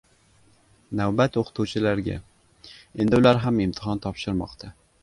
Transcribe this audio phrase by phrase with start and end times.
[0.99, 2.17] Navbat o‘qituvchilarga:
[3.05, 4.77] endi ular ham imtihon topshirmoqda